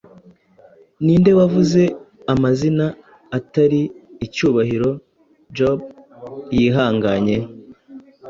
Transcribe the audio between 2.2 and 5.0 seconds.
amazina atari icyubahiro